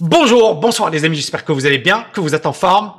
[0.00, 2.94] Bonjour, bonsoir les amis, j'espère que vous allez bien, que vous êtes en forme.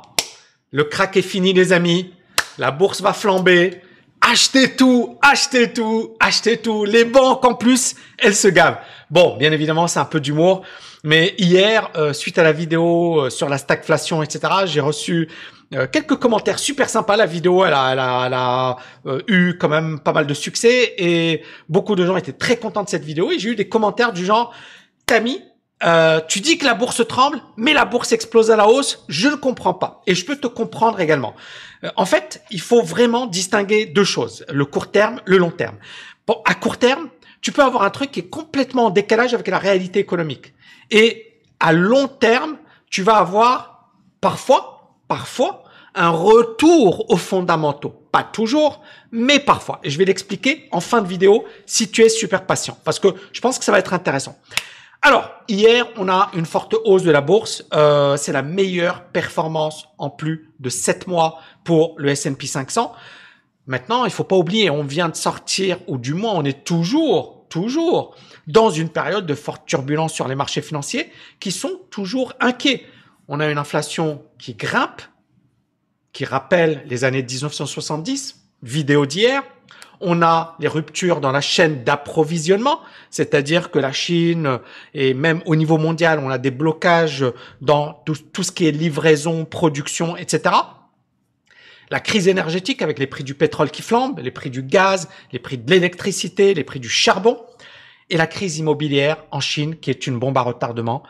[0.70, 2.14] Le crack est fini les amis,
[2.56, 3.82] la bourse va flamber.
[4.22, 6.86] Achetez tout, achetez tout, achetez tout.
[6.86, 8.78] Les banques en plus, elles se gavent.
[9.10, 10.62] Bon, bien évidemment, c'est un peu d'humour.
[11.04, 15.28] Mais hier, euh, suite à la vidéo euh, sur la stagflation, etc., j'ai reçu
[15.74, 17.16] euh, quelques commentaires super sympas.
[17.16, 18.76] La vidéo, elle a, a, elle a
[19.28, 22.88] eu quand même pas mal de succès et beaucoup de gens étaient très contents de
[22.88, 23.30] cette vidéo.
[23.32, 24.54] Et j'ai eu des commentaires du genre,
[25.04, 25.42] Tammy,
[25.84, 29.04] euh, tu dis que la bourse tremble, mais la bourse explose à la hausse.
[29.08, 30.02] Je ne comprends pas.
[30.06, 31.34] Et je peux te comprendre également.
[31.84, 34.44] Euh, en fait, il faut vraiment distinguer deux choses.
[34.50, 35.76] Le court terme, le long terme.
[36.26, 37.08] Bon, à court terme,
[37.42, 40.54] tu peux avoir un truc qui est complètement en décalage avec la réalité économique.
[40.90, 42.56] Et à long terme,
[42.90, 45.64] tu vas avoir parfois, parfois,
[45.94, 47.94] un retour aux fondamentaux.
[48.12, 49.80] Pas toujours, mais parfois.
[49.82, 52.78] Et je vais l'expliquer en fin de vidéo si tu es super patient.
[52.84, 54.38] Parce que je pense que ça va être intéressant.
[55.06, 57.64] Alors, hier, on a une forte hausse de la bourse.
[57.74, 62.92] Euh, c'est la meilleure performance en plus de 7 mois pour le S&P 500.
[63.68, 67.46] Maintenant, il faut pas oublier, on vient de sortir, ou du moins on est toujours,
[67.48, 68.16] toujours
[68.48, 72.84] dans une période de forte turbulence sur les marchés financiers qui sont toujours inquiets.
[73.28, 75.02] On a une inflation qui grimpe,
[76.12, 79.44] qui rappelle les années 1970, vidéo d'hier.
[80.00, 82.80] On a les ruptures dans la chaîne d'approvisionnement,
[83.10, 84.58] c'est-à-dire que la Chine
[84.94, 87.24] et même au niveau mondial, on a des blocages
[87.60, 90.54] dans tout, ce qui est livraison, production, etc.
[91.90, 95.38] La crise énergétique avec les prix du pétrole qui flambent, les prix du gaz, les
[95.38, 97.40] prix de l'électricité, les prix du charbon,
[98.10, 101.02] et la crise immobilière en Chine qui est une bombe à retardement.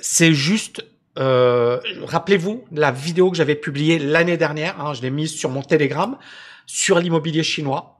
[0.00, 0.84] C'est juste
[1.18, 5.62] euh, rappelez-vous la vidéo que j'avais publiée l'année dernière, hein, je l'ai mise sur mon
[5.62, 6.16] Telegram,
[6.66, 7.93] sur l'immobilier chinois.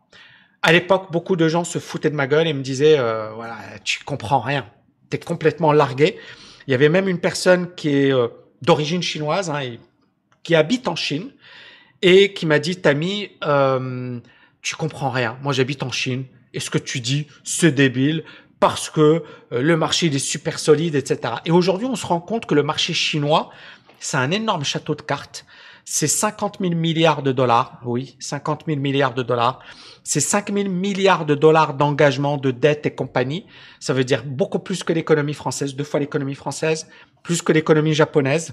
[0.65, 3.57] À l'époque, beaucoup de gens se foutaient de ma gueule et me disaient, euh, voilà,
[3.85, 4.67] tu comprends rien,
[5.11, 6.19] tu es complètement largué.
[6.67, 8.29] Il y avait même une personne qui est euh,
[8.63, 9.79] d'origine chinoise, hein, et,
[10.43, 11.31] qui habite en Chine,
[12.03, 14.19] et qui m'a dit, Tammy, euh,
[14.63, 15.37] tu comprends rien.
[15.43, 16.25] Moi, j'habite en Chine,
[16.55, 18.25] et ce que tu dis, c'est débile,
[18.65, 19.01] parce que
[19.53, 21.35] euh, le marché il est super solide, etc.
[21.45, 23.51] Et aujourd'hui, on se rend compte que le marché chinois,
[24.01, 25.45] c'est un énorme château de cartes.
[25.85, 29.61] C'est 50 000 milliards de dollars, oui, 50 000 milliards de dollars
[30.05, 33.47] c'est 5 000 milliards de dollars d'engagement, de dettes et compagnie.
[33.81, 36.87] Ça veut dire beaucoup plus que l'économie française, deux fois l'économie française,
[37.23, 38.53] plus que l'économie japonaise.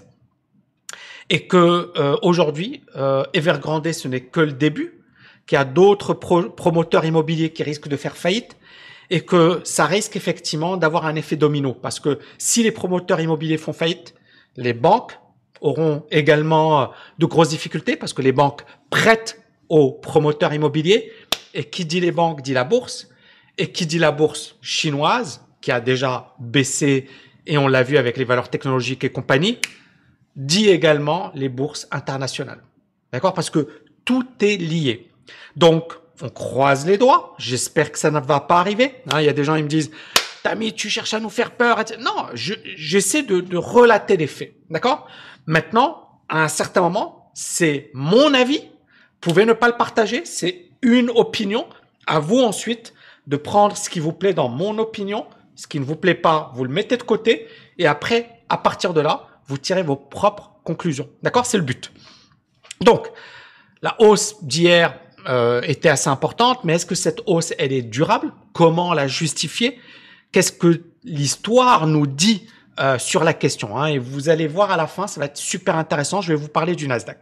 [1.29, 5.03] Et que euh, aujourd'hui, euh, Evergrande, ce n'est que le début,
[5.45, 8.55] qu'il y a d'autres promoteurs immobiliers qui risquent de faire faillite
[9.09, 11.73] et que ça risque effectivement d'avoir un effet domino.
[11.73, 14.15] Parce que si les promoteurs immobiliers font faillite,
[14.55, 15.19] les banques
[15.61, 16.85] auront également euh,
[17.19, 21.11] de grosses difficultés parce que les banques prêtent aux promoteurs immobiliers
[21.53, 23.07] et qui dit les banques dit la bourse.
[23.57, 27.07] Et qui dit la bourse chinoise, qui a déjà baissé,
[27.45, 29.59] et on l'a vu avec les valeurs technologiques et compagnie,
[30.35, 32.63] dit également les bourses internationales.
[33.11, 33.33] D'accord?
[33.33, 33.67] Parce que
[34.05, 35.11] tout est lié.
[35.55, 37.35] Donc, on croise les doigts.
[37.37, 38.95] J'espère que ça ne va pas arriver.
[39.11, 39.91] Hein, il y a des gens qui me disent,
[40.43, 41.83] Tami, tu cherches à nous faire peur.
[41.99, 44.55] Non, j'essaie de, de relater les faits.
[44.69, 45.07] D'accord?
[45.45, 48.59] Maintenant, à un certain moment, c'est mon avis.
[48.59, 50.25] Vous pouvez ne pas le partager.
[50.25, 51.67] C'est une opinion.
[52.07, 52.93] À vous ensuite
[53.27, 55.25] de prendre ce qui vous plaît dans mon opinion.
[55.55, 57.47] Ce qui ne vous plaît pas, vous le mettez de côté.
[57.77, 61.09] Et après, à partir de là, vous tirez vos propres conclusions.
[61.21, 61.45] D'accord?
[61.45, 61.91] C'est le but.
[62.79, 63.11] Donc,
[63.81, 68.33] la hausse d'hier euh, était assez importante, mais est-ce que cette hausse, elle est durable?
[68.53, 69.79] Comment la justifier?
[70.31, 72.47] Qu'est-ce que l'histoire nous dit
[72.79, 73.87] euh, sur la question hein?
[73.87, 76.21] Et vous allez voir à la fin, ça va être super intéressant.
[76.21, 77.19] Je vais vous parler du Nasdaq.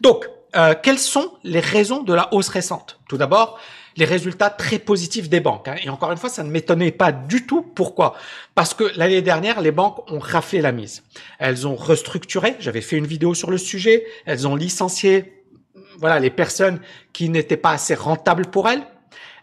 [0.00, 3.00] Donc, euh, quelles sont les raisons de la hausse récente?
[3.08, 3.58] Tout d'abord,
[3.96, 5.68] les résultats très positifs des banques.
[5.68, 5.76] Hein.
[5.82, 7.62] Et encore une fois, ça ne m'étonnait pas du tout.
[7.62, 8.14] Pourquoi?
[8.54, 11.02] Parce que l'année dernière, les banques ont raflé la mise.
[11.38, 12.56] Elles ont restructuré.
[12.60, 14.04] J'avais fait une vidéo sur le sujet.
[14.26, 15.44] Elles ont licencié,
[15.98, 16.80] voilà, les personnes
[17.12, 18.82] qui n'étaient pas assez rentables pour elles.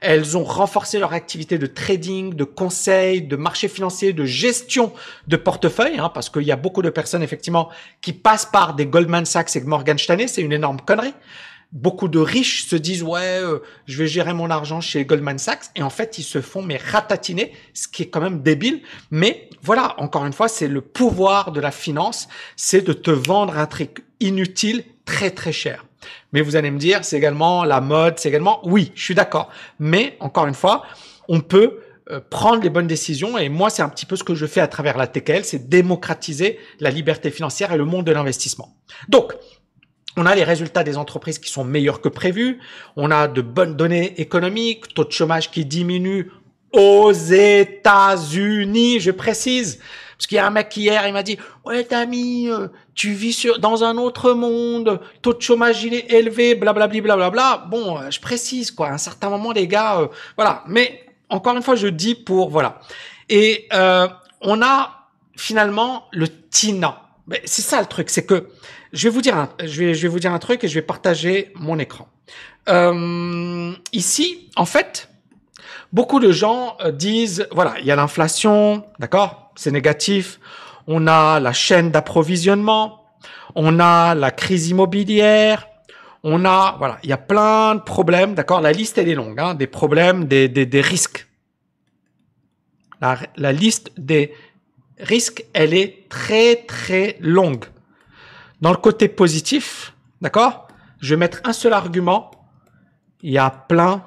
[0.02, 4.92] Elles ont renforcé leur activité de trading, de conseil, de marché financier, de gestion
[5.28, 7.70] de portefeuille, hein, parce qu'il y a beaucoup de personnes effectivement
[8.02, 11.14] qui passent par des Goldman Sachs et Morgan Stanley, c'est une énorme connerie.
[11.72, 15.66] Beaucoup de riches se disent ouais, euh, je vais gérer mon argent chez Goldman Sachs
[15.76, 18.82] et en fait ils se font mais ratatiner, ce qui est quand même débile.
[19.12, 22.28] Mais voilà, encore une fois, c'est le pouvoir de la finance,
[22.58, 25.86] c'est de te vendre un truc inutile très très cher.
[26.34, 29.50] Mais vous allez me dire, c'est également la mode, c'est également, oui, je suis d'accord.
[29.80, 30.84] Mais encore une fois,
[31.28, 33.38] on peut euh, prendre les bonnes décisions.
[33.38, 35.70] Et moi, c'est un petit peu ce que je fais à travers la TKL, c'est
[35.70, 38.76] démocratiser la liberté financière et le monde de l'investissement.
[39.08, 39.34] Donc,
[40.18, 42.60] on a les résultats des entreprises qui sont meilleurs que prévus.
[42.98, 46.32] On a de bonnes données économiques, taux de chômage qui diminue
[46.74, 49.80] aux États-Unis, je précise.
[50.22, 53.34] Parce qu'il y a un mec hier, il m'a dit, ouais, Tami, euh, tu vis
[53.34, 57.66] sur, dans un autre monde, taux de chômage il est élevé, blablabla, blablabla.
[57.72, 58.90] Bon, euh, je précise, quoi.
[58.90, 60.64] À un certain moment, les gars, euh, voilà.
[60.68, 62.82] Mais, encore une fois, je dis pour, voilà.
[63.30, 63.68] Et,
[64.42, 67.02] on a, finalement, le TINA.
[67.46, 68.50] C'est ça le truc, c'est que,
[68.94, 70.76] je vais vous dire un, je vais, je vais vous dire un truc et je
[70.76, 72.08] vais partager mon écran.
[73.92, 75.10] ici, en fait,
[75.92, 80.40] beaucoup de gens euh, disent, voilà, il y a l'inflation, d'accord, c'est négatif.
[80.88, 83.06] On a la chaîne d'approvisionnement,
[83.56, 85.68] on a la crise immobilière,
[86.24, 88.62] on a, voilà, il y a plein de problèmes, d'accord.
[88.62, 91.28] La liste elle est longue, hein, des problèmes, des, des, des risques.
[93.00, 94.34] La, la liste des
[95.00, 97.66] risques, elle est très très longue.
[98.62, 100.68] Dans le côté positif, d'accord,
[101.00, 102.32] je vais mettre un seul argument.
[103.24, 104.04] Il y a plein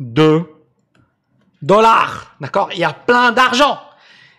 [0.00, 0.42] de
[1.62, 2.70] dollars, d'accord?
[2.72, 3.80] Il y a plein d'argent.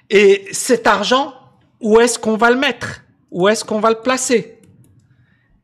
[0.10, 1.34] Et cet argent,
[1.82, 3.02] où est-ce qu'on va le mettre?
[3.32, 4.60] Où est-ce qu'on va le placer?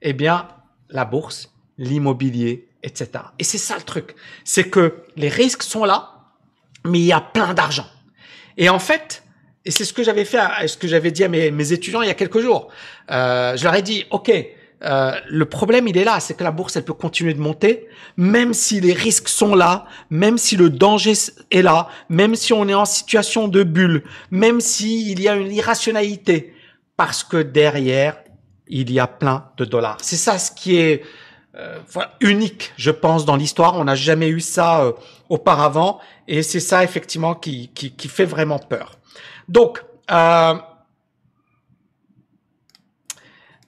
[0.02, 0.48] Eh bien,
[0.90, 3.10] la bourse, l'immobilier, etc.
[3.40, 6.10] Et c'est ça le truc, c'est que les risques sont là,
[6.86, 7.88] mais il y a plein d'argent.
[8.58, 9.24] Et en fait,
[9.66, 12.08] et c'est ce que j'avais fait, ce que j'avais dit à mes, mes, étudiants il
[12.08, 12.70] y a quelques jours.
[13.10, 14.32] Euh, je leur ai dit, ok,
[14.86, 17.88] euh, le problème, il est là, c'est que la bourse, elle peut continuer de monter,
[18.18, 21.14] même si les risques sont là, même si le danger
[21.52, 25.52] est là, même si on est en situation de bulle, même s'il y a une
[25.52, 26.54] irrationalité,
[26.98, 28.18] parce que derrière,
[28.68, 29.98] il y a plein de dollars.
[30.02, 31.04] C'est ça ce qui est
[31.56, 31.80] euh,
[32.20, 33.76] unique, je pense, dans l'histoire.
[33.76, 34.92] On n'a jamais eu ça euh,
[35.30, 38.98] auparavant, et c'est ça effectivement qui, qui, qui, fait vraiment peur.
[39.48, 40.56] Donc, euh,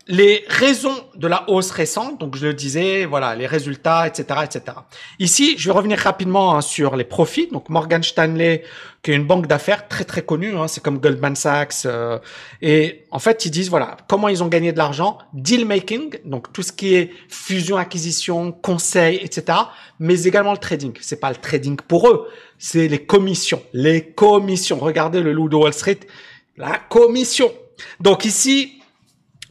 [0.08, 4.78] les raisons de la hausse récente, donc je le disais, voilà, les résultats, etc., etc.
[5.18, 7.48] Ici, je vais revenir rapidement hein, sur les profits.
[7.52, 8.64] Donc Morgan Stanley,
[9.02, 11.86] qui est une banque d'affaires très très connue, hein, c'est comme Goldman Sachs.
[11.86, 12.20] Euh,
[12.62, 16.54] et en fait, ils disent voilà comment ils ont gagné de l'argent, deal making, donc
[16.54, 19.58] tout ce qui est fusion, acquisition, conseil, etc.
[19.98, 20.94] Mais également le trading.
[21.02, 22.28] C'est pas le trading pour eux,
[22.60, 24.78] c'est les commissions, les commissions.
[24.78, 26.02] Regardez le loup de Wall Street,
[26.58, 27.52] la commission.
[28.00, 28.82] Donc ici,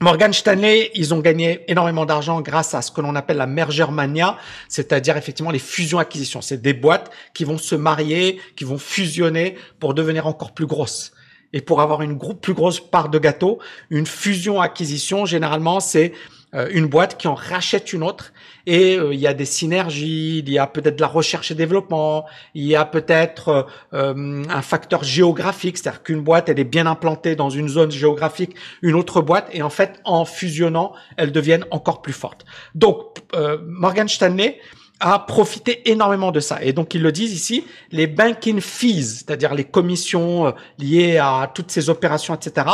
[0.04, 3.86] Morgan Stanley, ils ont gagné énormément d'argent grâce à ce que l'on appelle la merger
[3.90, 4.36] mania,
[4.68, 6.42] c'est-à-dire effectivement les fusions-acquisitions.
[6.42, 11.14] C'est des boîtes qui vont se marier, qui vont fusionner pour devenir encore plus grosses.
[11.54, 16.12] Et pour avoir une plus grosse part de gâteau, une fusion-acquisition, généralement, c'est
[16.54, 18.34] euh, une boîte qui en rachète une autre
[18.66, 21.54] et euh, il y a des synergies, il y a peut-être de la recherche et
[21.54, 26.86] développement, il y a peut-être euh, un facteur géographique, c'est-à-dire qu'une boîte elle est bien
[26.86, 31.66] implantée dans une zone géographique, une autre boîte et en fait en fusionnant elles deviennent
[31.70, 32.44] encore plus fortes.
[32.74, 33.18] Donc
[33.66, 34.60] Morgan Stanley
[35.00, 36.62] a profité énormément de ça.
[36.62, 41.70] Et donc, ils le disent ici, les banking fees, c'est-à-dire les commissions liées à toutes
[41.70, 42.66] ces opérations, etc.,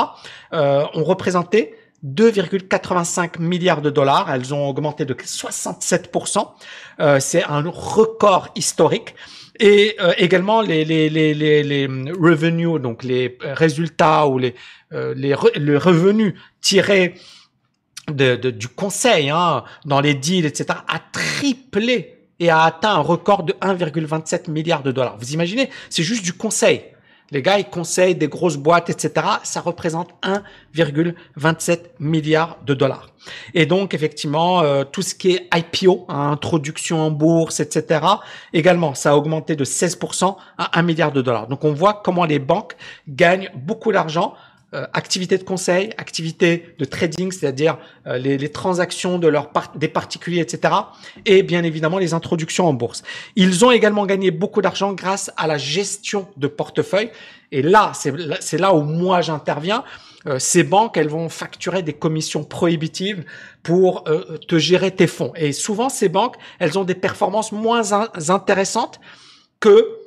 [0.52, 4.32] euh, ont représenté 2,85 milliards de dollars.
[4.32, 6.48] Elles ont augmenté de 67%.
[7.00, 9.14] Euh, c'est un record historique.
[9.58, 14.54] Et euh, également les, les, les, les, les revenus, donc les résultats ou les,
[14.92, 17.14] euh, les le revenu tiré
[18.08, 23.00] de, de, du conseil hein, dans les deals, etc., a triplé et a atteint un
[23.00, 25.18] record de 1,27 milliards de dollars.
[25.18, 26.82] Vous imaginez, c'est juste du conseil.
[27.32, 29.26] Les gars, ils conseillent des grosses boîtes, etc.
[29.44, 33.08] Ça représente 1,27 milliard de dollars.
[33.54, 38.00] Et donc, effectivement, euh, tout ce qui est IPO, hein, introduction en bourse, etc.,
[38.52, 41.46] également, ça a augmenté de 16% à 1 milliard de dollars.
[41.46, 42.74] Donc, on voit comment les banques
[43.08, 44.34] gagnent beaucoup d'argent
[44.72, 49.88] euh, activité de conseil, activité de trading, c'est-à-dire euh, les, les, transactions de leurs des
[49.88, 50.72] particuliers, etc.
[51.26, 53.02] Et bien évidemment les introductions en bourse.
[53.34, 57.10] Ils ont également gagné beaucoup d'argent grâce à la gestion de portefeuille.
[57.50, 59.82] Et là, c'est là où moi j'interviens.
[60.26, 63.24] Euh, ces banques, elles vont facturer des commissions prohibitives
[63.64, 64.04] pour
[64.46, 65.32] te gérer tes fonds.
[65.34, 67.82] Et souvent, ces banques, elles ont des performances moins
[68.28, 69.00] intéressantes
[69.58, 69.99] que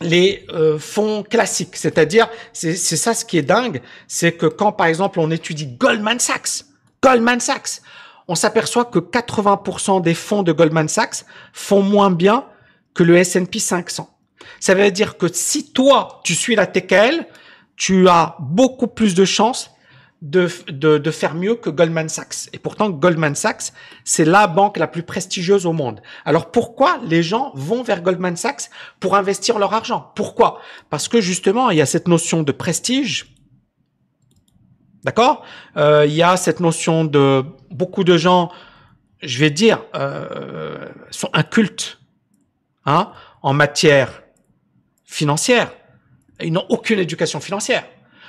[0.00, 1.76] les euh, fonds classiques.
[1.76, 6.20] C'est-à-dire, c'est ça ce qui est dingue, c'est que quand par exemple on étudie Goldman
[6.20, 6.64] Sachs,
[7.02, 7.80] Goldman Sachs,
[8.28, 12.44] on s'aperçoit que 80% des fonds de Goldman Sachs font moins bien
[12.94, 14.10] que le S&P 500.
[14.60, 17.26] Ça veut dire que si toi, tu suis la TKL,
[17.76, 19.70] tu as beaucoup plus de chances
[20.22, 22.48] de, de, de, faire mieux que Goldman Sachs.
[22.52, 23.72] Et pourtant, Goldman Sachs,
[24.04, 26.00] c'est la banque la plus prestigieuse au monde.
[26.24, 30.12] Alors pourquoi les gens vont vers Goldman Sachs pour investir leur argent?
[30.14, 30.60] Pourquoi?
[30.88, 33.34] Parce que justement, il y a cette notion de prestige.
[35.04, 35.44] D'accord?
[35.76, 38.50] Euh, Il y a cette notion de beaucoup de gens,
[39.22, 42.00] je vais dire, euh, sont incultes
[42.86, 44.22] hein, en matière
[45.04, 45.70] financière.
[46.40, 47.84] Ils n'ont aucune éducation financière.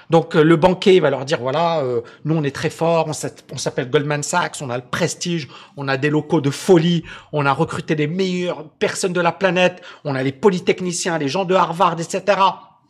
[0.09, 3.57] Donc euh, le banquier va leur dire voilà, euh, nous on est très fort, on
[3.57, 7.51] s'appelle Goldman Sachs, on a le prestige, on a des locaux de folie, on a
[7.51, 11.99] recruté les meilleures personnes de la planète, on a les polytechniciens, les gens de Harvard,
[11.99, 12.39] etc.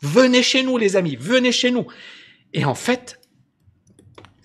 [0.02, 1.88] Venez chez nous les amis, venez chez nous.
[2.54, 3.20] Et en fait,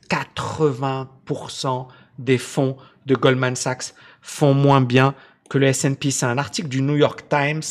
[0.08, 1.86] 80%
[2.18, 2.76] des fonds
[3.06, 5.14] de Goldman Sachs font moins bien
[5.50, 6.10] que le S&P.
[6.10, 7.62] C'est un article du New York Times,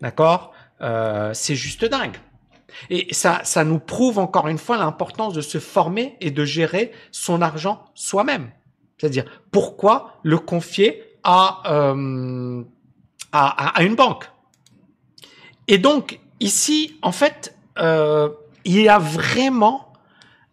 [0.00, 0.52] d'accord?
[0.80, 2.16] Euh, C'est juste dingue.
[2.90, 6.92] Et ça, ça nous prouve encore une fois l'importance de se former et de gérer
[7.10, 8.50] son argent soi-même.
[8.98, 12.62] C'est-à-dire, pourquoi le confier à, euh,
[13.32, 14.30] à, à, une banque?
[15.68, 18.28] Et donc, ici, en fait, euh,
[18.64, 19.92] il y a vraiment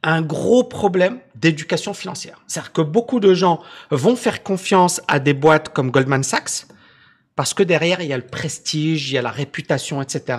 [0.03, 2.41] un gros problème d'éducation financière.
[2.47, 3.61] C'est-à-dire que beaucoup de gens
[3.91, 6.65] vont faire confiance à des boîtes comme Goldman Sachs,
[7.41, 10.37] parce que derrière, il y a le prestige, il y a la réputation, etc.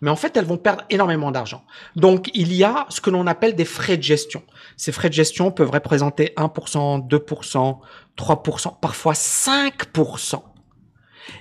[0.00, 1.64] Mais en fait, elles vont perdre énormément d'argent.
[1.96, 4.40] Donc, il y a ce que l'on appelle des frais de gestion.
[4.76, 7.78] Ces frais de gestion peuvent représenter 1%, 2%,
[8.16, 10.42] 3%, parfois 5%.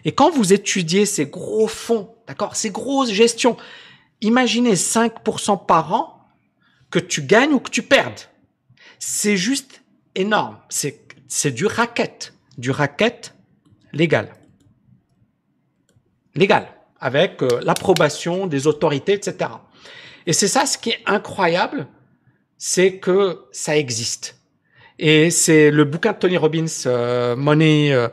[0.03, 3.55] Et quand vous étudiez ces gros fonds, d'accord, ces grosses gestions,
[4.21, 6.25] imaginez 5% par an
[6.89, 8.21] que tu gagnes ou que tu perdes.
[8.97, 9.83] C'est juste
[10.15, 10.57] énorme.
[10.69, 13.35] C'est, c'est du racket, du racket
[13.91, 14.33] légal
[16.35, 16.67] légal,
[16.99, 19.49] avec euh, l'approbation des autorités, etc.
[20.25, 21.87] Et c'est ça ce qui est incroyable,
[22.57, 24.37] c'est que ça existe.
[24.99, 28.07] Et c'est le bouquin de Tony Robbins, euh, Money euh,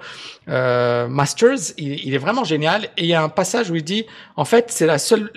[0.49, 2.85] euh Masters, il, est vraiment génial.
[2.97, 5.31] Et il y a un passage où il dit, en fait, c'est la seule,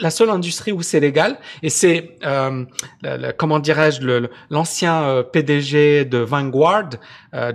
[0.00, 1.36] la seule industrie où c'est légal.
[1.62, 2.64] Et c'est, euh,
[3.36, 6.90] comment dirais-je, l'ancien PDG de Vanguard,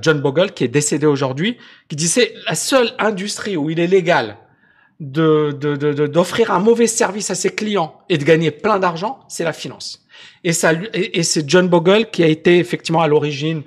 [0.02, 1.58] John Bogle, qui est décédé aujourd'hui,
[1.88, 4.38] qui c'est la seule industrie où il est légal
[5.00, 5.52] de,
[6.08, 10.06] d'offrir un mauvais service à ses clients et de gagner plein d'argent, c'est la finance.
[10.44, 13.64] Et ça, et, c'est John Bogle qui a été effectivement à l'origine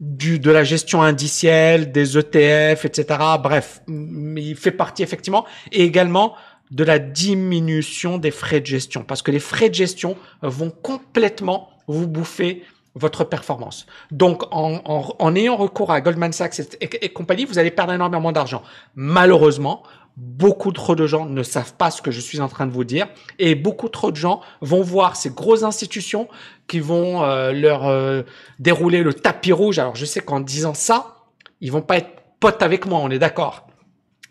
[0.00, 3.18] du, de la gestion indicielle, des ETF, etc.
[3.42, 6.34] Bref, il fait partie effectivement et également
[6.70, 11.70] de la diminution des frais de gestion parce que les frais de gestion vont complètement
[11.86, 12.64] vous bouffer
[12.94, 13.86] votre performance.
[14.10, 14.80] Donc, en,
[15.18, 18.62] en, ayant recours à Goldman Sachs et compagnie, vous allez perdre énormément d'argent.
[18.94, 19.82] Malheureusement,
[20.16, 22.84] Beaucoup trop de gens ne savent pas ce que je suis en train de vous
[22.84, 23.06] dire
[23.38, 26.26] et beaucoup trop de gens vont voir ces grosses institutions
[26.68, 28.22] qui vont euh, leur euh,
[28.58, 29.78] dérouler le tapis rouge.
[29.78, 31.16] Alors je sais qu'en disant ça,
[31.60, 32.08] ils vont pas être
[32.40, 33.66] potes avec moi, on est d'accord.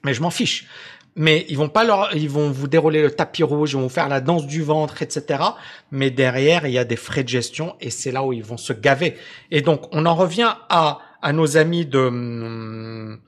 [0.04, 0.68] Mais je m'en fiche.
[1.16, 3.90] Mais ils vont pas leur, ils vont vous dérouler le tapis rouge, ils vont vous
[3.90, 5.44] faire la danse du ventre, etc.
[5.92, 8.58] Mais derrière, il y a des frais de gestion et c'est là où ils vont
[8.58, 9.16] se gaver.
[9.52, 13.20] Et donc, on en revient à, à nos amis de, hum,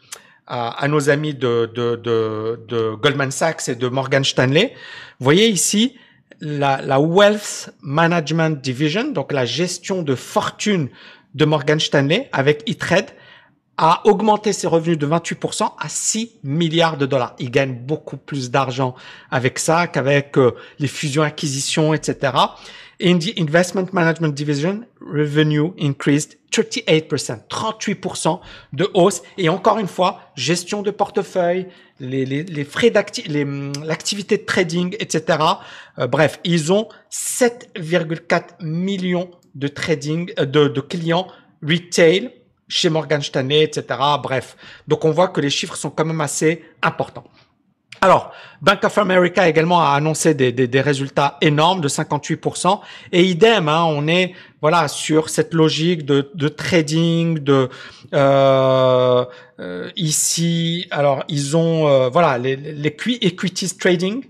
[0.47, 4.73] à, nos amis de, de, de, de, Goldman Sachs et de Morgan Stanley.
[5.19, 5.95] Vous voyez ici
[6.39, 10.89] la, la Wealth Management Division, donc la gestion de fortune
[11.35, 13.07] de Morgan Stanley avec E-Trade
[13.77, 17.35] a augmenté ses revenus de 28% à 6 milliards de dollars.
[17.37, 18.95] Il gagne beaucoup plus d'argent
[19.29, 22.33] avec ça qu'avec euh, les fusions-acquisitions, etc.
[22.99, 28.39] In the Investment Management Division, revenue increased 38%, 38%
[28.73, 29.21] de hausse.
[29.37, 31.67] Et encore une fois, gestion de portefeuille,
[31.99, 33.45] les, les, les frais d'activité,
[33.83, 35.37] l'activité de trading, etc.
[35.99, 41.27] Euh, bref, ils ont 7,4 millions de trading, euh, de, de clients
[41.61, 42.31] retail
[42.67, 43.99] chez Morgan Stanley, etc.
[44.21, 47.25] Bref, donc on voit que les chiffres sont quand même assez importants.
[48.01, 52.79] Alors, Bank of America également a annoncé des, des, des résultats énormes de 58%.
[53.11, 57.69] Et idem, hein, on est voilà sur cette logique de, de trading, de
[58.13, 59.25] euh,
[59.59, 60.87] euh, ici.
[60.91, 64.23] Alors, ils ont euh, voilà les, les equities trading.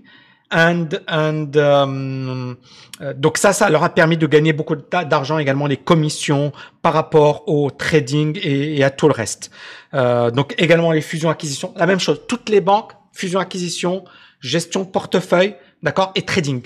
[0.50, 2.56] And, and um,
[3.02, 6.94] euh, donc ça, ça leur a permis de gagner beaucoup d'argent également les commissions par
[6.94, 9.50] rapport au trading et, et à tout le reste.
[9.92, 12.22] Euh, donc également les fusions acquisitions, la même chose.
[12.26, 14.04] Toutes les banques fusion-acquisition,
[14.40, 16.62] gestion portefeuille, d'accord, et trading.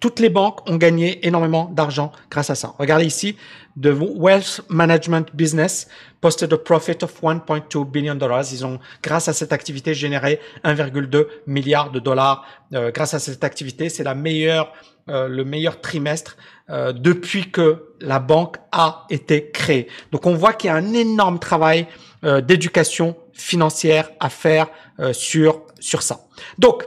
[0.00, 2.74] Toutes les banques ont gagné énormément d'argent grâce à ça.
[2.76, 3.36] Regardez ici,
[3.80, 5.86] The Wealth Management Business
[6.20, 8.52] posted a profit of 1.2 billion dollars.
[8.52, 12.44] Ils ont, grâce à cette activité, généré 1,2 milliard de dollars.
[12.74, 14.72] Euh, grâce à cette activité, c'est la meilleure,
[15.08, 16.36] euh, le meilleur trimestre
[16.68, 19.86] euh, depuis que la banque a été créée.
[20.10, 21.86] Donc, on voit qu'il y a un énorme travail
[22.22, 24.68] d'éducation financière à faire
[25.10, 26.20] sur sur ça.
[26.58, 26.84] Donc,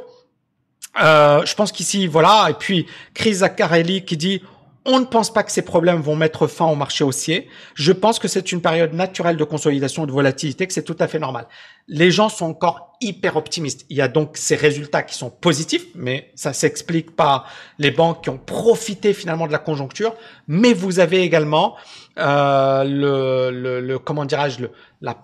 [1.02, 2.48] euh, je pense qu'ici, voilà.
[2.50, 4.42] Et puis, Chris Zaccarelli qui dit,
[4.86, 7.50] On ne pense pas que ces problèmes vont mettre fin au marché haussier.
[7.74, 11.08] Je pense que c'est une période naturelle de consolidation de volatilité, que c'est tout à
[11.08, 11.48] fait normal.
[11.88, 13.86] Les gens sont encore hyper optimistes.
[13.90, 17.50] Il y a donc ces résultats qui sont positifs, mais ça s'explique par
[17.80, 20.14] les banques qui ont profité finalement de la conjoncture.
[20.48, 21.76] Mais vous avez également
[22.20, 24.66] euh, le, le, comment dirais-je,
[25.02, 25.18] la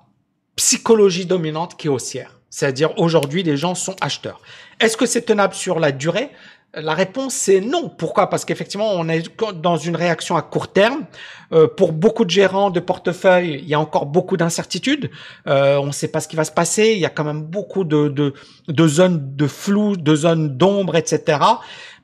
[0.55, 2.40] psychologie dominante qui est haussière.
[2.51, 4.39] C'est-à-dire aujourd'hui, les gens sont acheteurs.
[4.79, 6.29] Est-ce que c'est tenable sur la durée?
[6.73, 7.89] La réponse c'est non.
[7.89, 8.29] Pourquoi?
[8.29, 9.23] Parce qu'effectivement, on est
[9.61, 11.05] dans une réaction à court terme.
[11.51, 15.11] Euh, pour beaucoup de gérants de portefeuille, il y a encore beaucoup d'incertitudes.
[15.47, 16.93] Euh, on ne sait pas ce qui va se passer.
[16.93, 18.33] Il y a quand même beaucoup de, de,
[18.69, 21.39] de zones de flou, de zones d'ombre, etc.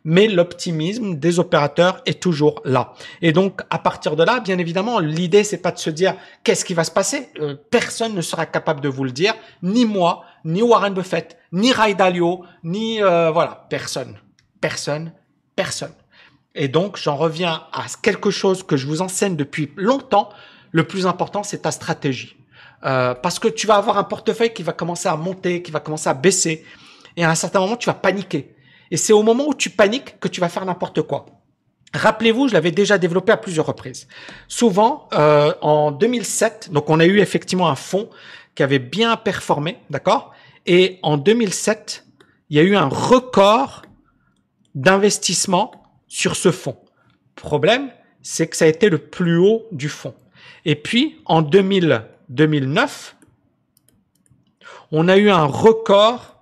[0.09, 2.93] Mais l'optimisme des opérateurs est toujours là.
[3.21, 6.63] Et donc, à partir de là, bien évidemment, l'idée c'est pas de se dire qu'est-ce
[6.63, 7.29] qui va se passer?
[7.39, 11.73] Euh, personne ne sera capable de vous le dire, ni moi, ni Warren Buffett, ni
[11.73, 14.17] Ray Dalio, ni voilà, personne
[14.61, 15.13] personne,
[15.55, 15.93] personne.
[16.55, 20.29] Et donc, j'en reviens à quelque chose que je vous enseigne depuis longtemps.
[20.71, 22.35] Le plus important, c'est ta stratégie.
[22.83, 25.79] Euh, parce que tu vas avoir un portefeuille qui va commencer à monter, qui va
[25.79, 26.65] commencer à baisser.
[27.15, 28.55] Et à un certain moment, tu vas paniquer.
[28.91, 31.25] Et c'est au moment où tu paniques que tu vas faire n'importe quoi.
[31.93, 34.07] Rappelez-vous, je l'avais déjà développé à plusieurs reprises.
[34.47, 38.09] Souvent, euh, en 2007, donc on a eu effectivement un fonds
[38.55, 40.33] qui avait bien performé, d'accord?
[40.65, 42.05] Et en 2007,
[42.49, 43.83] il y a eu un record
[44.75, 45.71] d'investissement
[46.07, 46.77] sur ce fonds.
[47.35, 47.89] Problème,
[48.21, 50.15] c'est que ça a été le plus haut du fonds.
[50.65, 53.15] Et puis, en 2000, 2009,
[54.91, 56.36] on a eu un record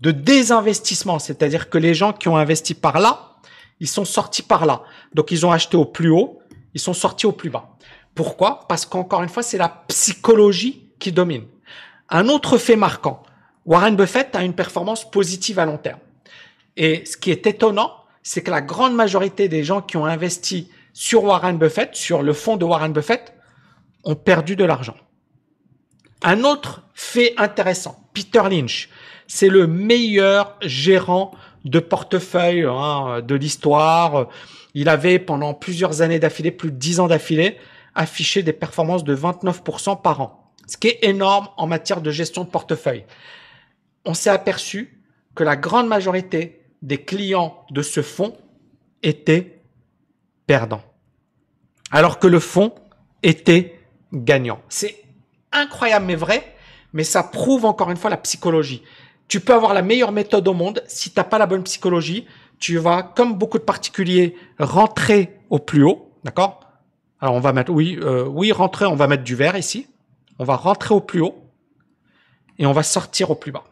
[0.00, 3.36] de désinvestissement, c'est-à-dire que les gens qui ont investi par là,
[3.80, 4.82] ils sont sortis par là.
[5.14, 6.40] Donc, ils ont acheté au plus haut,
[6.74, 7.76] ils sont sortis au plus bas.
[8.14, 8.66] Pourquoi?
[8.68, 11.44] Parce qu'encore une fois, c'est la psychologie qui domine.
[12.08, 13.22] Un autre fait marquant,
[13.66, 16.00] Warren Buffett a une performance positive à long terme.
[16.76, 20.70] Et ce qui est étonnant, c'est que la grande majorité des gens qui ont investi
[20.92, 23.34] sur Warren Buffett, sur le fonds de Warren Buffett,
[24.04, 24.96] ont perdu de l'argent.
[26.22, 28.88] Un autre fait intéressant, Peter Lynch,
[29.28, 31.30] c'est le meilleur gérant
[31.64, 34.28] de portefeuille hein, de l'histoire.
[34.74, 37.58] Il avait pendant plusieurs années d'affilée, plus de 10 ans d'affilée,
[37.94, 42.44] affiché des performances de 29% par an, ce qui est énorme en matière de gestion
[42.44, 43.04] de portefeuille.
[44.04, 45.00] On s'est aperçu
[45.34, 48.36] que la grande majorité des clients de ce fonds
[49.02, 49.60] étaient
[50.46, 50.82] perdants.
[51.90, 52.74] Alors que le fonds
[53.22, 53.78] était
[54.12, 54.60] gagnant.
[54.68, 54.96] C'est
[55.52, 56.54] incroyable mais vrai,
[56.92, 58.82] mais ça prouve encore une fois la psychologie.
[59.28, 62.26] Tu peux avoir la meilleure méthode au monde, si tu n'as pas la bonne psychologie,
[62.58, 66.60] tu vas, comme beaucoup de particuliers, rentrer au plus haut, d'accord?
[67.20, 69.86] Alors on va mettre, oui, euh, oui, rentrer, on va mettre du vert ici.
[70.38, 71.36] On va rentrer au plus haut
[72.58, 73.64] et on va sortir au plus bas.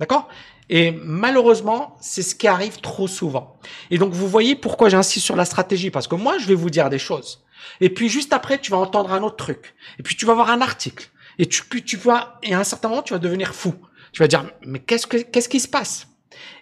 [0.00, 0.28] D'accord?
[0.68, 3.58] Et malheureusement, c'est ce qui arrive trop souvent.
[3.90, 5.90] Et donc, vous voyez pourquoi j'insiste sur la stratégie.
[5.90, 7.44] Parce que moi, je vais vous dire des choses.
[7.80, 9.74] Et puis, juste après, tu vas entendre un autre truc.
[9.98, 11.08] Et puis, tu vas voir un article.
[11.38, 13.74] Et tu, tu vas, et à un certain moment, tu vas devenir fou.
[14.18, 16.08] Tu vas dire, mais qu'est-ce que, qu'est-ce qui se passe?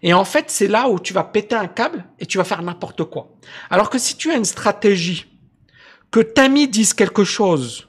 [0.03, 2.61] Et en fait, c'est là où tu vas péter un câble et tu vas faire
[2.61, 3.31] n'importe quoi.
[3.71, 5.25] Alors que si tu as une stratégie,
[6.11, 7.89] que Tammy dise quelque chose,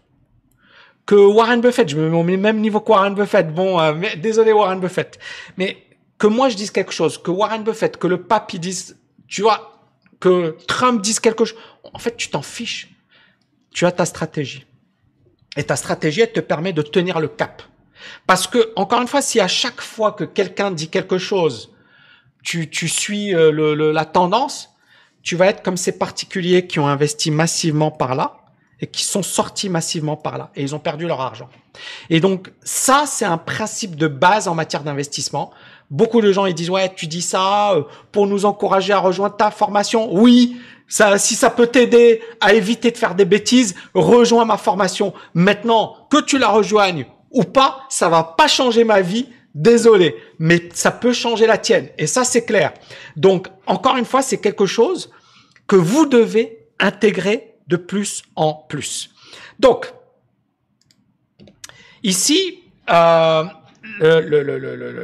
[1.05, 4.53] que Warren Buffett, je me mets au même niveau que Warren Buffett, bon, euh, désolé
[4.53, 5.19] Warren Buffett,
[5.57, 5.75] mais
[6.17, 9.41] que moi je dise quelque chose, que Warren Buffett, que le pape il dise, tu
[9.41, 9.81] vois,
[10.21, 12.87] que Trump dise quelque chose, en fait tu t'en fiches.
[13.71, 14.65] Tu as ta stratégie.
[15.57, 17.63] Et ta stratégie, elle te permet de tenir le cap.
[18.25, 21.71] Parce que, encore une fois, si à chaque fois que quelqu'un dit quelque chose,
[22.43, 24.69] tu, tu suis euh, le, la tendance,
[25.21, 28.37] tu vas être comme ces particuliers qui ont investi massivement par là
[28.79, 31.49] et qui sont sortis massivement par là et ils ont perdu leur argent.
[32.09, 35.51] Et donc ça, c'est un principe de base en matière d'investissement.
[35.89, 39.35] Beaucoup de gens ils disent ouais tu dis ça euh, pour nous encourager à rejoindre
[39.35, 40.13] ta formation.
[40.13, 40.57] Oui,
[40.87, 45.13] ça, si ça peut t'aider à éviter de faire des bêtises, rejoins ma formation.
[45.33, 49.27] Maintenant que tu la rejoignes ou pas, ça va pas changer ma vie.
[49.55, 51.89] Désolé, mais ça peut changer la tienne.
[51.97, 52.73] Et ça c'est clair.
[53.15, 55.11] Donc encore une fois, c'est quelque chose
[55.65, 59.09] que vous devez intégrer de plus en plus.
[59.59, 59.91] Donc
[62.03, 62.63] ici.
[64.01, 64.21] Euh,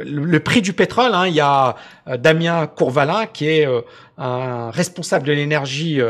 [0.04, 3.80] le, prix du pétrole, hein, il y a euh, Damien Courvalin qui est euh,
[4.18, 6.00] un responsable de l'énergie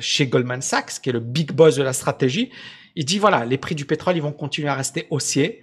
[0.00, 2.50] chez Goldman Sachs, qui est le big boss de la stratégie.
[2.96, 5.62] Il dit voilà, les prix du pétrole, ils vont continuer à rester haussiers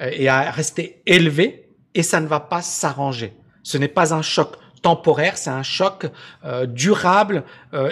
[0.00, 3.34] et à rester élevés et ça ne va pas s'arranger.
[3.62, 6.06] Ce n'est pas un choc temporaire, c'est un choc
[6.68, 7.44] durable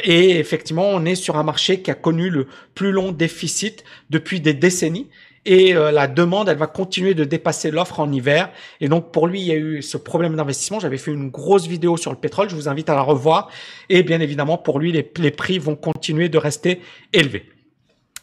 [0.02, 4.40] et effectivement, on est sur un marché qui a connu le plus long déficit depuis
[4.40, 5.08] des décennies
[5.46, 8.50] et euh, la demande, elle va continuer de dépasser l'offre en hiver.
[8.80, 10.80] Et donc pour lui, il y a eu ce problème d'investissement.
[10.80, 13.50] J'avais fait une grosse vidéo sur le pétrole, je vous invite à la revoir.
[13.88, 16.80] Et bien évidemment, pour lui, les prix vont continuer de rester
[17.12, 17.46] élevés.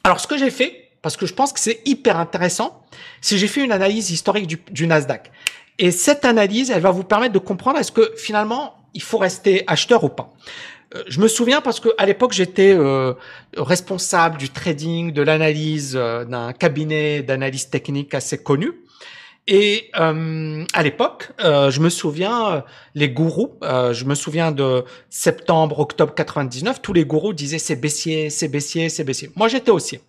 [0.07, 2.81] Alors ce que j'ai fait, parce que je pense que c'est hyper intéressant,
[3.19, 5.29] c'est j'ai fait une analyse historique du, Nasdaq.
[5.79, 9.65] Et cette analyse, elle va vous permettre de comprendre est-ce que finalement, il faut rester
[9.67, 10.33] acheteur ou pas.
[10.95, 13.15] Euh, je me souviens parce que à l'époque j'étais euh,
[13.57, 18.71] responsable du trading, de l'analyse euh, d'un cabinet d'analyse technique assez connu.
[19.47, 22.63] Et à l'époque, je me souviens
[22.95, 23.57] les gourous.
[23.61, 26.81] je me souviens de septembre, octobre 99.
[26.81, 29.31] Tous les gourous disaient c'est baissier, c'est baissier, c'est baissier.
[29.35, 30.01] Moi j'étais haussier.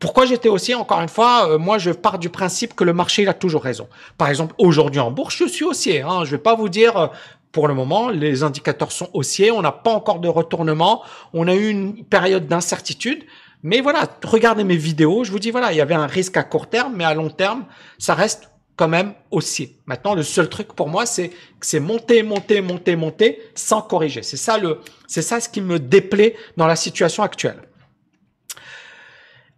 [0.00, 0.74] Pourquoi j'étais haussier?
[0.74, 3.88] Encore une fois, moi je pars du principe que le marché il a toujours raison.
[4.18, 6.02] Par exemple, aujourd'hui en bourse, je suis haussier.
[6.02, 6.24] Hein.
[6.24, 7.10] Je vais pas vous dire
[7.52, 11.02] pour le moment, les indicateurs sont haussiers, on n'a pas encore de retournement,
[11.34, 13.24] on a eu une période d'incertitude.
[13.62, 16.42] Mais voilà, regardez mes vidéos, je vous dis voilà, il y avait un risque à
[16.42, 17.66] court terme, mais à long terme,
[17.98, 19.78] ça reste quand même haussier.
[19.86, 24.22] Maintenant, le seul truc pour moi, c'est que c'est monter, monter, monter, monter sans corriger.
[24.22, 27.60] C'est ça le, c'est ça ce qui me déplaît dans la situation actuelle.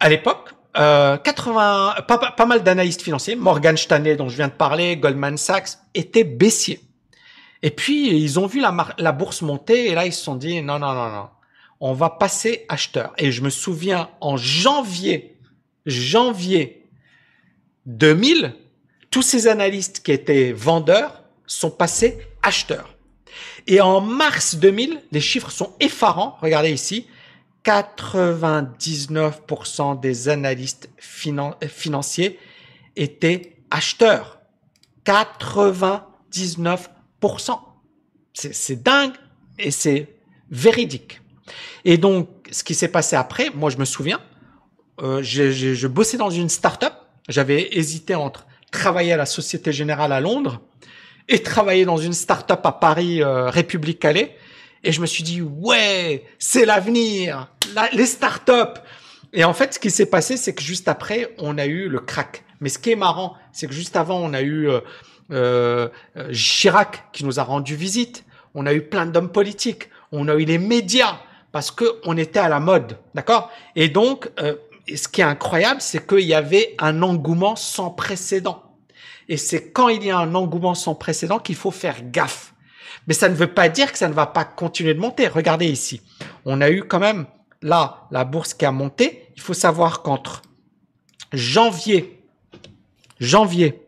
[0.01, 4.53] À l'époque, euh, 80, pas, pas mal d'analystes financiers, Morgan Stanley dont je viens de
[4.53, 6.81] parler, Goldman Sachs, étaient baissiers.
[7.63, 10.61] Et puis, ils ont vu la, la bourse monter et là, ils se sont dit,
[10.61, 11.29] non, non, non, non,
[11.81, 13.13] on va passer acheteur.
[13.17, 15.39] Et je me souviens, en janvier,
[15.87, 16.89] janvier
[17.87, 18.55] 2000,
[19.15, 22.97] tous ces analystes qui étaient vendeurs sont passés acheteurs.
[23.69, 26.37] Et en mars 2000, les chiffres sont effarants.
[26.41, 27.07] Regardez ici,
[27.65, 32.41] 99% des analystes financiers
[32.97, 34.41] étaient acheteurs.
[35.07, 37.61] 99%.
[38.33, 39.15] C'est dingue
[39.61, 40.09] et c'est
[40.51, 41.21] véridique.
[41.85, 44.21] Et donc, ce qui s'est passé après, moi je me souviens,
[45.01, 46.95] euh, je bossais dans une start-up.
[47.29, 48.45] J'avais hésité entre
[48.75, 50.61] travailler à la Société Générale à Londres
[51.29, 54.37] et travailler dans une start-up à Paris, euh, République Calais.
[54.83, 57.49] Et je me suis dit, ouais, c'est l'avenir,
[57.93, 58.81] les start-up.
[59.33, 62.01] Et en fait, ce qui s'est passé, c'est que juste après, on a eu le
[62.01, 62.45] crack.
[62.61, 64.81] Mais ce qui est marrant, c'est que juste avant, on a eu euh,
[65.31, 65.89] euh,
[66.33, 68.25] Chirac qui nous a rendu visite.
[68.55, 69.89] On a eu plein d'hommes politiques.
[70.13, 71.19] On a eu les médias
[71.53, 73.51] parce que on était à la mode, d'accord?
[73.77, 74.57] Et donc, euh,
[74.95, 78.64] ce qui est incroyable, c'est qu'il y avait un engouement sans précédent.
[79.29, 82.55] Et c'est quand il y a un engouement sans précédent qu'il faut faire gaffe.
[83.07, 85.29] Mais ça ne veut pas dire que ça ne va pas continuer de monter.
[85.29, 86.01] Regardez ici.
[86.45, 87.27] On a eu quand même
[87.63, 89.29] là la bourse qui a monté.
[89.37, 90.43] Il faut savoir qu'entre
[91.33, 92.23] janvier,
[93.19, 93.83] janvier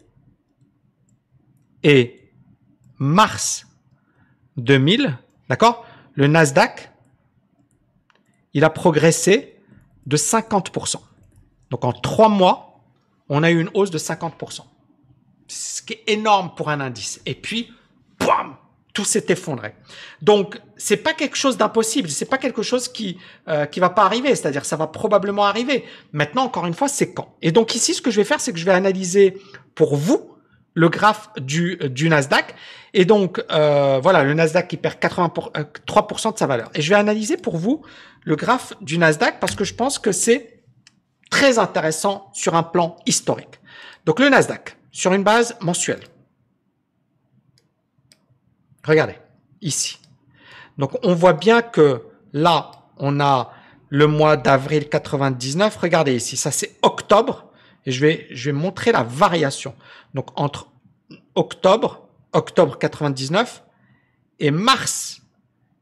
[1.83, 2.31] et
[2.99, 3.67] mars
[4.57, 5.17] 2000,
[5.49, 6.91] d'accord Le Nasdaq,
[8.55, 9.57] il a progressé
[10.07, 10.97] de 50%.
[11.71, 12.81] Donc en trois mois,
[13.29, 14.61] on a eu une hausse de 50%.
[15.49, 17.21] Ce qui est énorme pour un indice.
[17.27, 17.73] Et puis,
[18.19, 18.57] bam,
[18.93, 19.75] tout s'est effondré.
[20.23, 24.05] Donc, c'est pas quelque chose d'impossible, c'est pas quelque chose qui euh, qui va pas
[24.05, 25.85] arriver, c'est-à-dire ça va probablement arriver.
[26.13, 27.37] Maintenant, encore une fois, c'est quand.
[27.43, 29.37] Et donc ici, ce que je vais faire, c'est que je vais analyser
[29.75, 30.37] pour vous
[30.73, 32.55] le graphe du, du Nasdaq.
[32.95, 36.71] Et donc, euh, voilà, le Nasdaq qui perd 83% de sa valeur.
[36.75, 37.83] Et je vais analyser pour vous
[38.25, 40.63] le graphe du Nasdaq parce que je pense que c'est
[41.31, 43.61] très intéressant sur un plan historique.
[44.05, 46.05] Donc, le Nasdaq, sur une base mensuelle.
[48.83, 49.19] Regardez,
[49.61, 49.99] ici.
[50.79, 53.53] Donc, on voit bien que là, on a
[53.91, 55.77] le mois d'avril 99.
[55.77, 57.53] Regardez ici, ça c'est octobre.
[57.85, 59.75] Et je vais, montrer la variation.
[60.15, 60.69] Donc entre
[61.35, 63.63] octobre, octobre 99
[64.41, 65.21] et mars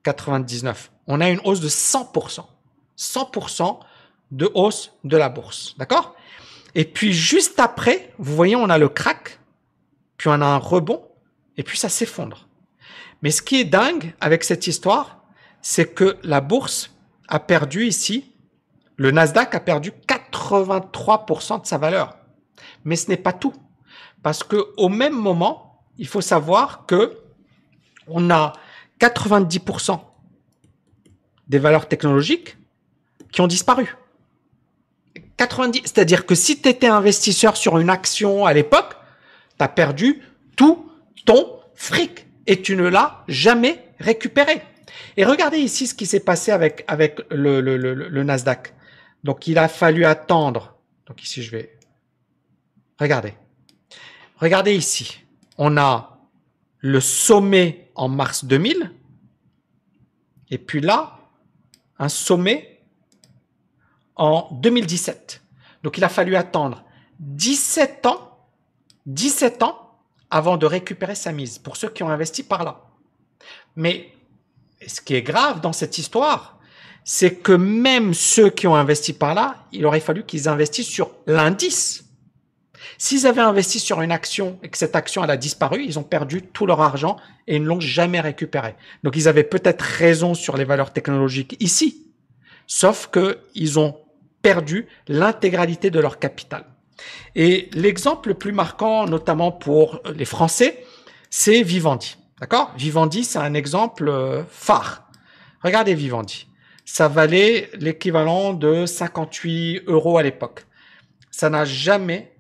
[0.03, 2.45] 99, on a une hausse de 100%.
[2.99, 3.79] 100%
[4.33, 5.77] de hausse de la bourse.
[5.79, 6.17] D'accord?
[6.75, 9.39] Et puis juste après, vous voyez, on a le crack,
[10.17, 11.03] puis on a un rebond,
[11.57, 12.49] et puis ça s'effondre.
[13.23, 15.25] Mais ce qui est dingue avec cette histoire,
[15.63, 16.91] c'est que la bourse
[17.29, 18.33] a perdu ici,
[18.97, 22.17] le Nasdaq a perdu 83% de sa valeur.
[22.85, 23.55] Mais ce n'est pas tout.
[24.23, 27.19] Parce que au même moment, il faut savoir que
[28.07, 28.53] on a
[29.01, 30.01] 90%
[31.49, 32.57] des valeurs technologiques
[33.33, 33.97] qui ont disparu.
[35.37, 38.95] 90, c'est-à-dire que si tu étais investisseur sur une action à l'époque,
[39.59, 40.23] tu as perdu
[40.57, 40.91] tout
[41.25, 44.63] ton fric et tu ne l'as jamais récupéré.
[45.17, 48.75] Et regardez ici ce qui s'est passé avec, avec le, le, Nasdaq.
[49.23, 50.77] Donc il a fallu attendre.
[51.07, 51.77] Donc ici je vais.
[52.99, 53.35] Regardez.
[54.37, 55.25] Regardez ici,
[55.59, 56.19] on a
[56.79, 58.91] le sommet en mars 2000,
[60.51, 61.19] et puis là,
[61.99, 62.74] un sommet
[64.17, 65.43] en 2017.
[65.83, 66.85] Donc il a fallu attendre
[67.21, 68.39] 17 ans,
[69.07, 69.85] 17 ans
[70.31, 72.81] avant de récupérer sa mise, pour ceux qui ont investi par là.
[73.77, 74.09] Mais
[74.87, 76.59] ce qui est grave dans cette histoire,
[77.05, 81.11] c'est que même ceux qui ont investi par là, il aurait fallu qu'ils investissent sur
[81.27, 82.05] l'indice.
[82.97, 86.05] S'ils avaient investi sur une action et que cette action elle a disparu, ils ont
[86.05, 88.75] perdu tout leur argent et ils ne l'ont jamais récupéré.
[89.03, 92.07] Donc ils avaient peut-être raison sur les valeurs technologiques ici,
[92.67, 93.97] sauf qu'ils ont
[94.45, 96.67] perdu l'intégralité de leur capital.
[97.35, 100.85] Et l'exemple le plus marquant, notamment pour les Français,
[101.31, 102.19] c'est Vivendi.
[102.41, 102.75] D'accord?
[102.77, 105.09] Vivendi, c'est un exemple euh, phare.
[105.63, 106.47] Regardez Vivendi.
[106.85, 110.67] Ça valait l'équivalent de 58 euros à l'époque.
[111.31, 112.35] Ça n'a jamais,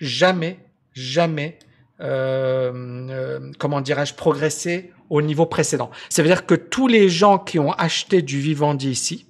[0.00, 0.58] jamais,
[0.94, 1.58] jamais,
[2.00, 2.72] euh,
[3.10, 5.90] euh, comment dirais-je, progressé au niveau précédent.
[6.08, 9.26] Ça veut dire que tous les gens qui ont acheté du Vivendi ici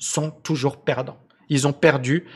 [0.00, 1.18] sont toujours perdants.
[1.48, 2.26] Ils ont perdu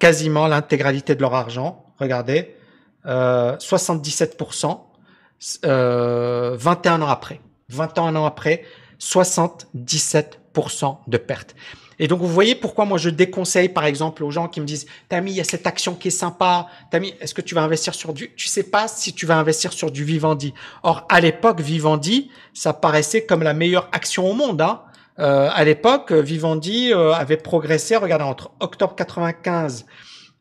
[0.00, 1.84] quasiment l'intégralité de leur argent.
[1.98, 2.56] Regardez,
[3.04, 4.80] 77%,
[5.64, 7.40] euh, 21 euh, ans après.
[7.68, 8.64] 21 ans après,
[8.98, 11.54] 77% de pertes.
[11.98, 14.86] Et donc, vous voyez pourquoi moi je déconseille, par exemple, aux gens qui me disent,
[15.08, 16.66] Tami, il y a cette action qui est sympa.
[16.90, 19.72] Tami, est-ce que tu vas investir sur du, tu sais pas si tu vas investir
[19.72, 20.52] sur du Vivendi.
[20.82, 24.82] Or, à l'époque, Vivendi, ça paraissait comme la meilleure action au monde, hein.
[25.18, 29.86] Euh, à l'époque, Vivendi euh, avait progressé, regardez, entre octobre 95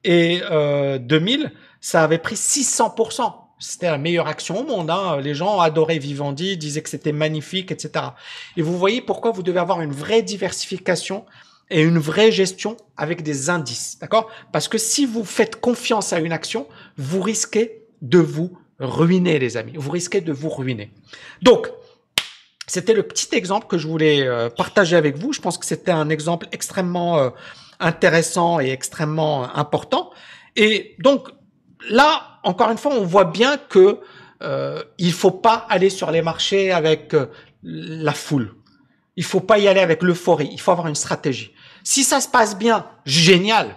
[0.04, 3.34] et euh, 2000, ça avait pris 600%.
[3.60, 4.90] C'était la meilleure action au monde.
[4.90, 5.20] Hein.
[5.22, 8.06] Les gens adoraient Vivendi, disaient que c'était magnifique, etc.
[8.58, 11.26] Et vous voyez pourquoi vous devez avoir une vraie diversification
[11.70, 14.30] et une vraie gestion avec des indices, d'accord?
[14.52, 19.58] Parce que si vous faites confiance à une action, vous risquez de vous ruiner, les
[19.58, 19.74] amis.
[19.76, 20.92] Vous risquez de vous ruiner.
[21.42, 21.72] Donc,
[22.72, 25.34] c'était le petit exemple que je voulais euh, partager avec vous.
[25.34, 27.30] Je pense que c'était un exemple extrêmement euh,
[27.82, 30.12] intéressant et extrêmement important.
[30.56, 31.28] Et donc
[31.90, 34.00] là, encore une fois, on voit bien que
[34.42, 37.26] euh, il faut pas aller sur les marchés avec euh,
[37.62, 38.56] la foule.
[39.18, 40.50] Il faut pas y aller avec l'euphorie.
[40.54, 41.54] Il faut avoir une stratégie.
[41.84, 43.76] Si ça se passe bien, génial.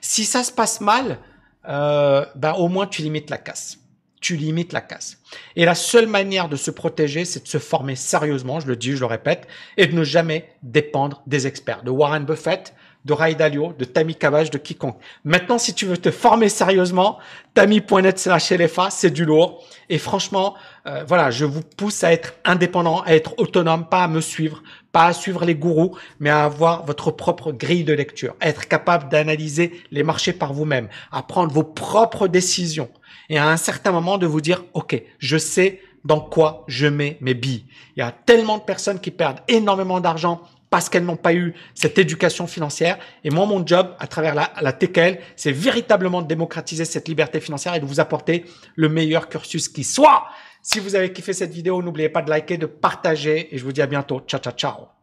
[0.00, 1.20] Si ça se passe mal,
[1.68, 3.78] euh, ben au moins tu limites la casse
[4.22, 5.18] tu limites la casse.
[5.56, 8.92] Et la seule manière de se protéger, c'est de se former sérieusement, je le dis,
[8.92, 12.72] je le répète, et de ne jamais dépendre des experts, de Warren Buffett,
[13.04, 14.96] de Ray Dalio, de Tammy Cavage, de quiconque.
[15.24, 17.18] Maintenant, si tu veux te former sérieusement,
[17.54, 19.64] tammy.net slash LFA, c'est du lourd.
[19.88, 20.54] Et franchement,
[20.86, 24.62] euh, voilà, je vous pousse à être indépendant, à être autonome, pas à me suivre,
[24.92, 28.68] pas à suivre les gourous, mais à avoir votre propre grille de lecture, à être
[28.68, 32.88] capable d'analyser les marchés par vous-même, à prendre vos propres décisions
[33.32, 37.16] et à un certain moment de vous dire, OK, je sais dans quoi je mets
[37.22, 37.64] mes billes.
[37.96, 41.54] Il y a tellement de personnes qui perdent énormément d'argent parce qu'elles n'ont pas eu
[41.74, 42.98] cette éducation financière.
[43.24, 47.40] Et moi, mon job à travers la, la TKL, c'est véritablement de démocratiser cette liberté
[47.40, 48.44] financière et de vous apporter
[48.76, 50.26] le meilleur cursus qui soit.
[50.60, 53.72] Si vous avez kiffé cette vidéo, n'oubliez pas de liker, de partager et je vous
[53.72, 54.20] dis à bientôt.
[54.26, 55.01] Ciao, ciao, ciao.